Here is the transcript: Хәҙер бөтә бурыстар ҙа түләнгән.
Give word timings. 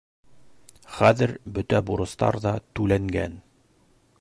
Хәҙер 0.95 1.33
бөтә 1.57 1.81
бурыстар 1.91 2.41
ҙа 2.47 2.55
түләнгән. 2.79 3.37